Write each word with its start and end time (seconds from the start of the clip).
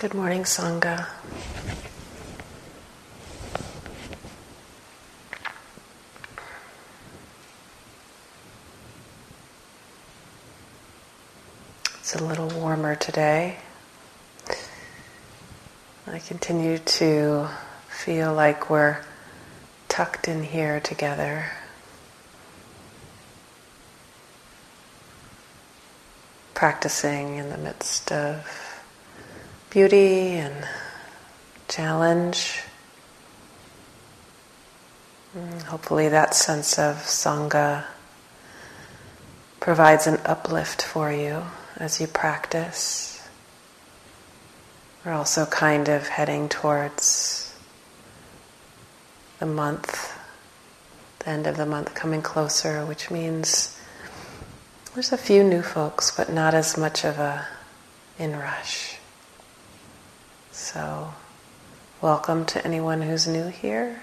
Good 0.00 0.14
morning, 0.14 0.44
Sangha. 0.44 1.06
It's 11.98 12.14
a 12.14 12.24
little 12.24 12.48
warmer 12.48 12.96
today. 12.96 13.58
I 16.06 16.18
continue 16.20 16.78
to 16.78 17.48
feel 17.90 18.32
like 18.32 18.70
we're 18.70 19.04
tucked 19.88 20.28
in 20.28 20.42
here 20.42 20.80
together. 20.80 21.52
Practicing 26.54 27.36
in 27.36 27.50
the 27.50 27.58
midst 27.58 28.10
of 28.10 28.69
beauty 29.70 30.32
and 30.32 30.66
challenge. 31.68 32.60
Mm, 35.36 35.62
hopefully, 35.62 36.08
that 36.08 36.34
sense 36.34 36.76
of 36.76 36.96
Sangha 36.96 37.84
provides 39.60 40.08
an 40.08 40.18
uplift 40.24 40.82
for 40.82 41.12
you 41.12 41.44
as 41.76 42.00
you 42.00 42.08
practice. 42.08 43.28
We're 45.04 45.12
also 45.12 45.46
kind 45.46 45.88
of 45.88 46.08
heading 46.08 46.48
towards 46.48 47.56
the 49.38 49.46
month, 49.46 50.18
the 51.20 51.28
end 51.28 51.46
of 51.46 51.56
the 51.56 51.64
month 51.64 51.94
coming 51.94 52.22
closer, 52.22 52.84
which 52.84 53.08
means 53.08 53.80
there's 54.94 55.12
a 55.12 55.16
few 55.16 55.44
new 55.44 55.62
folks, 55.62 56.10
but 56.10 56.28
not 56.28 56.54
as 56.54 56.76
much 56.76 57.04
of 57.04 57.20
a 57.20 57.46
inrush. 58.18 58.99
So, 60.62 61.14
welcome 62.02 62.44
to 62.44 62.64
anyone 62.64 63.00
who's 63.00 63.26
new 63.26 63.48
here. 63.48 63.98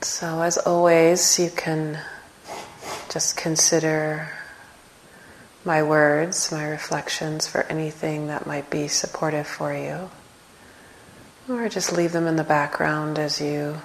So, 0.00 0.40
as 0.40 0.56
always, 0.56 1.38
you 1.38 1.50
can 1.50 1.98
just 3.10 3.36
consider 3.36 4.30
my 5.62 5.82
words, 5.82 6.50
my 6.50 6.66
reflections 6.66 7.46
for 7.46 7.64
anything 7.64 8.28
that 8.28 8.46
might 8.46 8.70
be 8.70 8.88
supportive 8.88 9.46
for 9.46 9.74
you. 9.74 10.10
Or 11.48 11.68
just 11.68 11.92
leave 11.92 12.12
them 12.12 12.26
in 12.26 12.36
the 12.36 12.44
background 12.44 13.18
as 13.18 13.42
you 13.42 13.82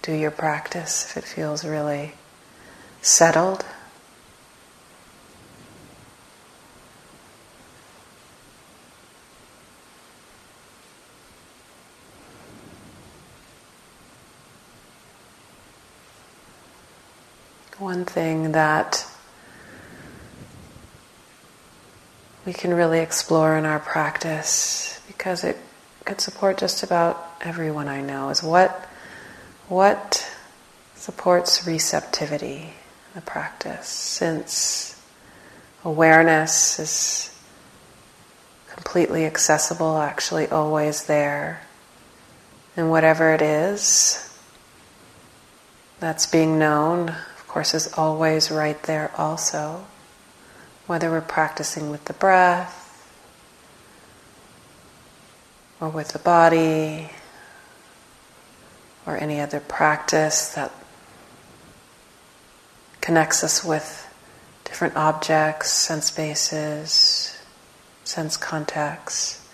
do 0.00 0.12
your 0.14 0.32
practice 0.32 1.04
if 1.04 1.18
it 1.18 1.24
feels 1.24 1.66
really 1.66 2.14
settled. 3.02 3.62
One 17.92 18.06
thing 18.06 18.52
that 18.52 19.06
we 22.46 22.54
can 22.54 22.72
really 22.72 23.00
explore 23.00 23.54
in 23.58 23.66
our 23.66 23.80
practice 23.80 24.98
because 25.08 25.44
it 25.44 25.58
could 26.06 26.18
support 26.18 26.56
just 26.56 26.82
about 26.82 27.22
everyone 27.42 27.88
I 27.88 28.00
know 28.00 28.30
is 28.30 28.42
what 28.42 28.88
what 29.68 30.26
supports 30.94 31.66
receptivity 31.66 32.62
in 32.62 33.14
the 33.14 33.20
practice? 33.20 33.88
Since 33.88 34.98
awareness 35.84 36.78
is 36.78 37.38
completely 38.74 39.26
accessible 39.26 39.98
actually 39.98 40.48
always 40.48 41.04
there 41.04 41.60
and 42.74 42.88
whatever 42.88 43.34
it 43.34 43.42
is 43.42 44.34
that's 46.00 46.24
being 46.24 46.58
known 46.58 47.14
course, 47.52 47.74
is 47.74 47.92
always 47.98 48.50
right 48.50 48.82
there 48.84 49.12
also. 49.18 49.84
Whether 50.86 51.10
we're 51.10 51.20
practicing 51.20 51.90
with 51.90 52.06
the 52.06 52.14
breath 52.14 52.78
or 55.78 55.88
with 55.88 56.08
the 56.08 56.18
body 56.18 57.10
or 59.04 59.18
any 59.18 59.38
other 59.38 59.60
practice 59.60 60.48
that 60.54 60.72
connects 63.02 63.44
us 63.44 63.62
with 63.62 64.08
different 64.64 64.96
objects, 64.96 65.70
sense 65.70 66.10
bases, 66.10 67.36
sense 68.04 68.38
contacts. 68.38 69.46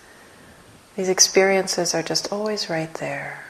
These 0.95 1.09
experiences 1.09 1.93
are 1.93 2.03
just 2.03 2.31
always 2.31 2.69
right 2.69 2.93
there. 2.95 3.43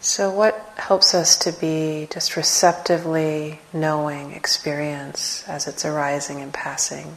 So, 0.00 0.30
what 0.30 0.72
helps 0.76 1.14
us 1.14 1.36
to 1.38 1.52
be 1.52 2.06
just 2.12 2.36
receptively 2.36 3.60
knowing 3.72 4.32
experience 4.32 5.42
as 5.48 5.66
it's 5.66 5.84
arising 5.84 6.40
and 6.40 6.52
passing? 6.52 7.16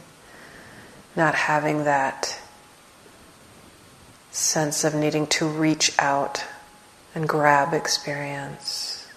Not 1.14 1.34
having 1.34 1.84
that 1.84 2.40
sense 4.30 4.84
of 4.84 4.94
needing 4.94 5.26
to 5.26 5.46
reach 5.46 5.92
out 5.98 6.44
and 7.14 7.28
grab 7.28 7.74
experience. 7.74 9.08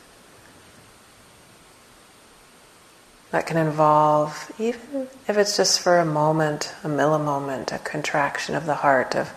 That 3.32 3.48
can 3.48 3.58
involve, 3.58 4.52
even 4.60 5.08
if 5.28 5.38
it's 5.38 5.58
just 5.58 5.80
for 5.80 5.98
a 5.98 6.06
moment, 6.06 6.74
a 6.84 6.88
millimoment, 6.88 7.72
a 7.72 7.80
contraction 7.80 8.56
of 8.56 8.66
the 8.66 8.76
heart, 8.76 9.16
of 9.16 9.34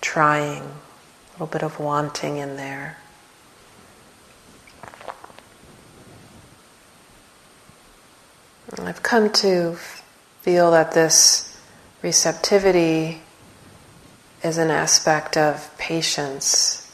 trying, 0.00 0.62
a 0.62 1.32
little 1.32 1.46
bit 1.46 1.62
of 1.62 1.80
wanting 1.80 2.36
in 2.36 2.56
there. 2.56 2.98
I've 8.94 9.02
come 9.02 9.30
to 9.30 9.74
feel 10.42 10.70
that 10.70 10.92
this 10.92 11.60
receptivity 12.00 13.20
is 14.44 14.56
an 14.56 14.70
aspect 14.70 15.36
of 15.36 15.76
patience, 15.78 16.88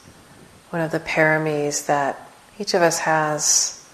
one 0.70 0.80
of 0.80 0.92
the 0.92 0.98
paramis 0.98 1.84
that 1.88 2.26
each 2.58 2.72
of 2.72 2.80
us 2.80 3.00
has 3.00 3.86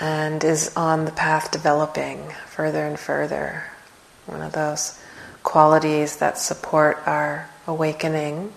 and 0.00 0.42
is 0.42 0.74
on 0.74 1.04
the 1.04 1.10
path 1.10 1.50
developing 1.50 2.30
further 2.46 2.86
and 2.86 2.98
further. 2.98 3.64
One 4.24 4.40
of 4.40 4.52
those 4.52 4.98
qualities 5.42 6.16
that 6.16 6.38
support 6.38 6.96
our 7.04 7.50
awakening. 7.66 8.54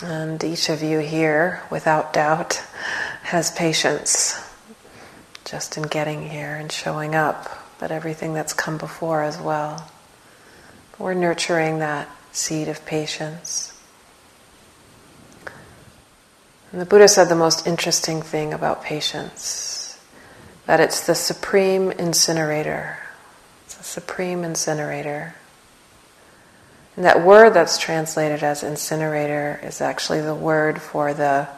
And 0.00 0.44
each 0.44 0.68
of 0.68 0.80
you 0.80 1.00
here, 1.00 1.60
without 1.72 2.12
doubt, 2.12 2.62
has 3.24 3.50
patience 3.50 4.46
just 5.50 5.76
in 5.76 5.82
getting 5.82 6.28
here 6.28 6.54
and 6.54 6.70
showing 6.70 7.14
up, 7.14 7.48
but 7.80 7.90
everything 7.90 8.34
that's 8.34 8.52
come 8.52 8.78
before 8.78 9.22
as 9.22 9.38
well. 9.38 9.90
We're 10.96 11.14
nurturing 11.14 11.80
that 11.80 12.08
seed 12.30 12.68
of 12.68 12.86
patience. 12.86 13.76
And 16.70 16.80
the 16.80 16.84
Buddha 16.84 17.08
said 17.08 17.24
the 17.24 17.34
most 17.34 17.66
interesting 17.66 18.22
thing 18.22 18.52
about 18.52 18.84
patience 18.84 19.98
that 20.66 20.78
it's 20.78 21.04
the 21.04 21.16
supreme 21.16 21.90
incinerator. 21.90 22.98
It's 23.64 23.80
a 23.80 23.82
supreme 23.82 24.44
incinerator. 24.44 25.34
And 26.94 27.04
that 27.04 27.24
word 27.24 27.54
that's 27.54 27.76
translated 27.76 28.44
as 28.44 28.62
incinerator 28.62 29.58
is 29.64 29.80
actually 29.80 30.20
the 30.20 30.34
word 30.34 30.80
for 30.80 31.12
the 31.12 31.48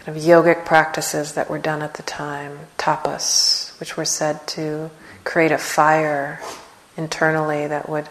kind 0.00 0.16
of 0.16 0.22
yogic 0.22 0.64
practices 0.64 1.34
that 1.34 1.50
were 1.50 1.58
done 1.58 1.82
at 1.82 1.94
the 1.94 2.02
time, 2.02 2.58
tapas, 2.78 3.78
which 3.78 3.98
were 3.98 4.04
said 4.06 4.46
to 4.46 4.90
create 5.24 5.52
a 5.52 5.58
fire 5.58 6.40
internally 6.96 7.66
that 7.66 7.86
would 7.86 8.08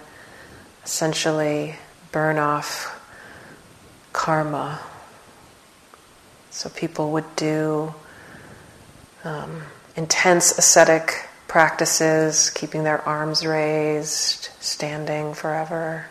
essentially 0.85 1.75
burn 2.11 2.37
off 2.37 2.95
karma. 4.13 4.79
So 6.51 6.69
people 6.69 7.11
would 7.13 7.35
do 7.35 7.95
um, 9.23 9.63
intense 9.95 10.55
ascetic 10.59 11.27
practices, 11.47 12.51
keeping 12.51 12.83
their 12.83 13.01
arms 13.01 13.43
raised, 13.43 14.49
standing 14.59 15.33
forever, 15.33 16.05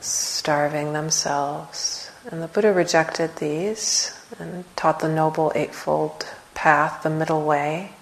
starving 0.00 0.92
themselves. 0.92 1.99
And 2.28 2.42
the 2.42 2.48
Buddha 2.48 2.72
rejected 2.72 3.36
these 3.36 4.18
and 4.38 4.64
taught 4.76 5.00
the 5.00 5.08
Noble 5.08 5.52
Eightfold 5.54 6.26
Path, 6.54 7.02
the 7.02 7.10
middle 7.10 7.42
way. 7.42 7.92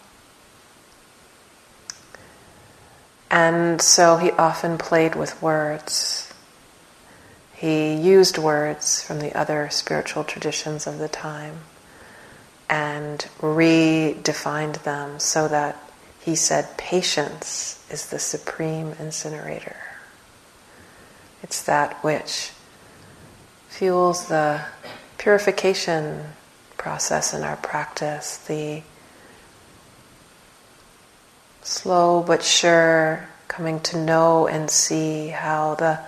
And 3.31 3.81
so 3.81 4.17
he 4.17 4.31
often 4.33 4.79
played 4.79 5.15
with 5.15 5.41
words. 5.43 6.33
he 7.59 7.93
used 7.93 8.39
words 8.39 9.03
from 9.03 9.19
the 9.19 9.37
other 9.37 9.69
spiritual 9.69 10.23
traditions 10.23 10.87
of 10.87 10.99
the 10.99 11.09
time 11.09 11.59
and 12.69 13.27
redefined 13.41 14.83
them 14.85 15.19
so 15.19 15.49
that 15.49 15.77
he 16.21 16.37
said 16.37 16.77
patience 16.77 17.85
is 17.91 18.07
the 18.07 18.19
supreme 18.21 18.95
incinerator. 19.01 19.77
It's 21.43 21.61
that 21.63 21.95
which 22.05 22.53
fuels 23.69 24.29
the 24.29 24.61
purification 25.19 26.25
process 26.77 27.33
in 27.33 27.43
our 27.43 27.57
practice, 27.57 28.39
the 28.39 28.83
slow 31.63 32.23
but 32.23 32.43
sure 32.43 33.29
coming 33.47 33.81
to 33.81 33.99
know 34.03 34.47
and 34.47 34.71
see 34.71 35.29
how 35.29 35.75
the 35.75 36.01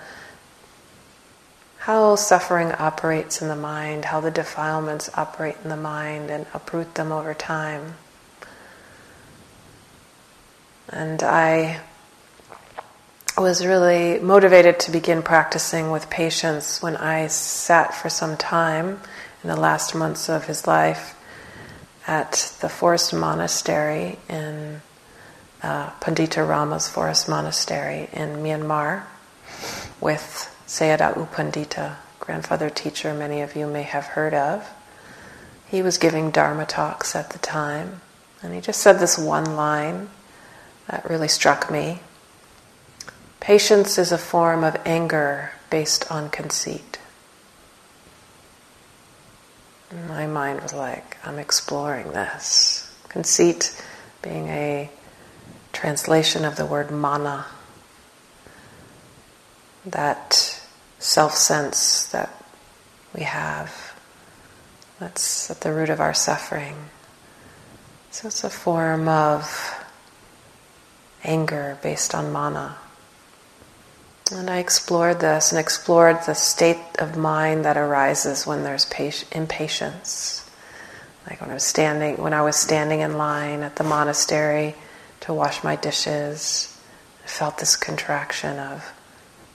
how 1.77 2.15
suffering 2.15 2.71
operates 2.73 3.41
in 3.41 3.47
the 3.47 3.55
mind, 3.55 4.05
how 4.05 4.19
the 4.19 4.29
defilements 4.29 5.09
operate 5.15 5.55
in 5.63 5.69
the 5.69 5.75
mind 5.75 6.29
and 6.29 6.45
uproot 6.53 6.93
them 6.93 7.11
over 7.11 7.33
time. 7.33 7.95
And 10.89 11.23
I 11.23 11.81
was 13.41 13.65
really 13.65 14.19
motivated 14.19 14.79
to 14.79 14.91
begin 14.91 15.23
practicing 15.23 15.89
with 15.89 16.11
patience 16.11 16.79
when 16.79 16.95
I 16.95 17.25
sat 17.25 17.95
for 17.95 18.07
some 18.07 18.37
time 18.37 18.99
in 19.41 19.49
the 19.49 19.55
last 19.55 19.95
months 19.95 20.29
of 20.29 20.45
his 20.45 20.67
life 20.67 21.17
at 22.05 22.55
the 22.61 22.69
forest 22.69 23.13
monastery 23.13 24.19
in 24.29 24.81
uh, 25.63 25.89
Panditarama's 26.01 26.87
forest 26.87 27.27
monastery 27.27 28.09
in 28.13 28.37
Myanmar 28.37 29.05
with 29.99 30.55
Sayadaw 30.67 31.17
U 31.17 31.27
Pandita, 31.31 31.95
grandfather 32.19 32.69
teacher 32.69 33.11
many 33.11 33.41
of 33.41 33.55
you 33.55 33.65
may 33.65 33.83
have 33.83 34.05
heard 34.05 34.35
of. 34.35 34.69
He 35.67 35.81
was 35.81 35.97
giving 35.97 36.29
Dharma 36.29 36.67
talks 36.67 37.15
at 37.15 37.31
the 37.31 37.39
time, 37.39 38.01
and 38.43 38.53
he 38.53 38.61
just 38.61 38.81
said 38.81 38.99
this 38.99 39.17
one 39.17 39.55
line 39.55 40.09
that 40.87 41.09
really 41.09 41.27
struck 41.27 41.71
me. 41.71 42.01
Patience 43.41 43.97
is 43.97 44.11
a 44.11 44.19
form 44.19 44.63
of 44.63 44.77
anger 44.85 45.51
based 45.71 46.09
on 46.11 46.29
conceit. 46.29 46.99
My 50.07 50.27
mind 50.27 50.61
was 50.61 50.73
like, 50.73 51.17
I'm 51.25 51.39
exploring 51.39 52.11
this. 52.11 52.95
Conceit 53.09 53.83
being 54.21 54.47
a 54.49 54.91
translation 55.73 56.45
of 56.45 56.55
the 56.55 56.67
word 56.67 56.91
mana, 56.91 57.47
that 59.87 60.61
self 60.99 61.35
sense 61.35 62.05
that 62.05 62.45
we 63.15 63.23
have. 63.23 63.95
That's 64.99 65.49
at 65.49 65.61
the 65.61 65.73
root 65.73 65.89
of 65.89 65.99
our 65.99 66.13
suffering. 66.13 66.75
So 68.11 68.27
it's 68.27 68.43
a 68.43 68.51
form 68.51 69.07
of 69.07 69.83
anger 71.23 71.79
based 71.81 72.13
on 72.13 72.31
mana. 72.31 72.77
And 74.31 74.49
I 74.49 74.59
explored 74.59 75.19
this 75.19 75.51
and 75.51 75.59
explored 75.59 76.19
the 76.25 76.33
state 76.33 76.77
of 76.99 77.17
mind 77.17 77.65
that 77.65 77.75
arises 77.75 78.47
when 78.47 78.63
there's 78.63 78.89
impatience. 79.31 80.49
Like 81.29 81.41
when 81.41 81.49
I 81.49 81.53
was 81.53 81.63
standing, 81.63 82.17
when 82.17 82.33
I 82.33 82.41
was 82.41 82.55
standing 82.55 83.01
in 83.01 83.17
line 83.17 83.61
at 83.61 83.75
the 83.75 83.83
monastery 83.83 84.75
to 85.21 85.33
wash 85.33 85.63
my 85.63 85.75
dishes, 85.75 86.79
I 87.23 87.27
felt 87.27 87.57
this 87.57 87.75
contraction 87.75 88.57
of 88.57 88.93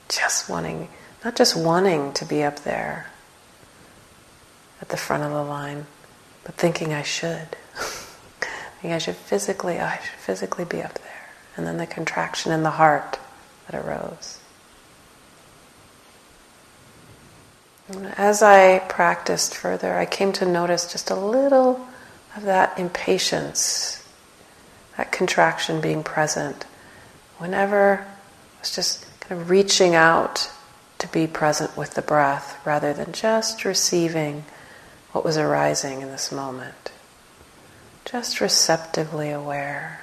just 0.08 0.48
wanting 0.48 0.88
not 1.24 1.36
just 1.36 1.56
wanting 1.56 2.12
to 2.12 2.24
be 2.24 2.44
up 2.44 2.60
there 2.60 3.10
at 4.80 4.90
the 4.90 4.96
front 4.96 5.24
of 5.24 5.32
the 5.32 5.42
line, 5.42 5.86
but 6.44 6.54
thinking 6.54 6.92
I 6.92 7.02
should. 7.02 7.48
thinking 8.74 8.92
I 8.92 8.98
should 8.98 9.16
physically, 9.16 9.80
I 9.80 9.96
should 9.96 10.20
physically 10.20 10.64
be 10.64 10.82
up 10.82 10.94
there. 10.94 11.30
And 11.56 11.66
then 11.66 11.78
the 11.78 11.86
contraction 11.86 12.52
in 12.52 12.62
the 12.62 12.70
heart 12.70 13.18
that 13.68 13.84
arose. 13.84 14.38
As 18.16 18.42
I 18.42 18.80
practiced 18.80 19.54
further, 19.54 19.96
I 19.96 20.06
came 20.06 20.32
to 20.32 20.44
notice 20.44 20.90
just 20.90 21.08
a 21.08 21.14
little 21.14 21.86
of 22.34 22.42
that 22.42 22.78
impatience, 22.78 24.04
that 24.96 25.12
contraction 25.12 25.80
being 25.80 26.02
present. 26.02 26.64
Whenever 27.38 28.04
I 28.56 28.60
was 28.60 28.74
just 28.74 29.06
kind 29.20 29.40
of 29.40 29.50
reaching 29.50 29.94
out 29.94 30.50
to 30.98 31.06
be 31.08 31.28
present 31.28 31.76
with 31.76 31.94
the 31.94 32.02
breath 32.02 32.60
rather 32.66 32.92
than 32.92 33.12
just 33.12 33.64
receiving 33.64 34.44
what 35.12 35.24
was 35.24 35.36
arising 35.36 36.00
in 36.00 36.08
this 36.08 36.32
moment. 36.32 36.90
Just 38.04 38.40
receptively 38.40 39.30
aware. 39.30 40.00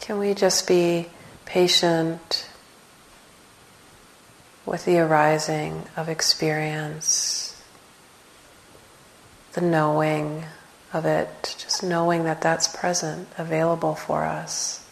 Can 0.00 0.18
we 0.18 0.32
just 0.32 0.68
be 0.68 1.08
patient 1.44 2.48
with 4.68 4.84
the 4.84 4.98
arising 4.98 5.84
of 5.96 6.08
experience, 6.08 7.60
the 9.54 9.60
knowing 9.60 10.44
of 10.92 11.04
it, 11.04 11.56
just 11.58 11.82
knowing 11.82 12.24
that 12.24 12.40
that's 12.40 12.68
present, 12.68 13.28
available 13.38 13.94
for 13.94 14.24
us? 14.24 14.84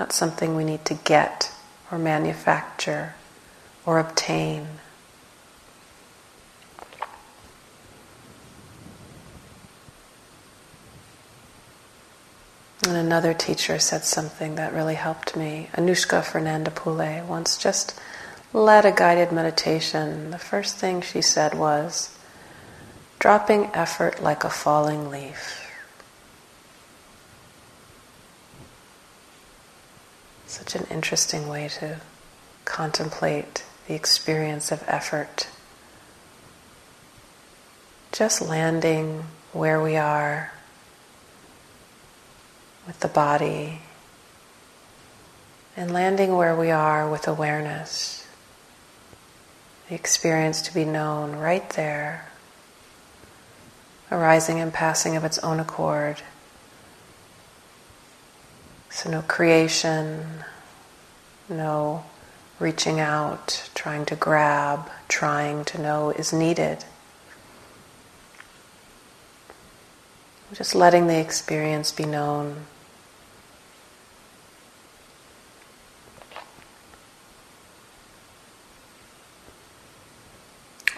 not 0.00 0.12
something 0.14 0.56
we 0.56 0.64
need 0.64 0.82
to 0.86 0.94
get 0.94 1.52
or 1.92 1.98
manufacture 1.98 3.14
or 3.84 3.98
obtain. 3.98 4.66
And 12.86 12.96
another 12.96 13.34
teacher 13.34 13.78
said 13.78 14.04
something 14.04 14.54
that 14.54 14.72
really 14.72 14.94
helped 14.94 15.36
me. 15.36 15.68
Anushka 15.74 16.22
Fernandopulle 16.22 17.26
once 17.26 17.58
just 17.58 18.00
led 18.52 18.84
a 18.84 18.92
guided 18.92 19.32
meditation. 19.32 20.30
The 20.30 20.38
first 20.38 20.76
thing 20.76 21.00
she 21.00 21.22
said 21.22 21.54
was, 21.54 22.16
dropping 23.18 23.66
effort 23.74 24.22
like 24.22 24.44
a 24.44 24.50
falling 24.50 25.10
leaf. 25.10 25.70
Such 30.46 30.74
an 30.74 30.86
interesting 30.90 31.48
way 31.48 31.68
to 31.78 32.00
contemplate 32.64 33.64
the 33.86 33.94
experience 33.94 34.72
of 34.72 34.82
effort. 34.86 35.48
Just 38.12 38.42
landing 38.42 39.24
where 39.52 39.80
we 39.80 39.96
are 39.96 40.52
with 42.86 43.00
the 43.00 43.08
body 43.08 43.80
and 45.76 45.92
landing 45.92 46.34
where 46.34 46.56
we 46.56 46.70
are 46.70 47.08
with 47.08 47.28
awareness. 47.28 48.19
The 49.90 49.96
experience 49.96 50.62
to 50.62 50.72
be 50.72 50.84
known 50.84 51.34
right 51.34 51.68
there, 51.70 52.26
arising 54.08 54.60
and 54.60 54.72
passing 54.72 55.16
of 55.16 55.24
its 55.24 55.38
own 55.38 55.58
accord. 55.58 56.22
So, 58.88 59.10
no 59.10 59.22
creation, 59.22 60.44
no 61.48 62.04
reaching 62.60 63.00
out, 63.00 63.68
trying 63.74 64.06
to 64.06 64.14
grab, 64.14 64.88
trying 65.08 65.64
to 65.64 65.82
know 65.82 66.10
is 66.10 66.32
needed. 66.32 66.84
Just 70.52 70.76
letting 70.76 71.08
the 71.08 71.18
experience 71.18 71.90
be 71.90 72.04
known. 72.04 72.66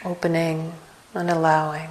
Opening 0.05 0.73
and 1.15 1.31
allowing. 1.31 1.89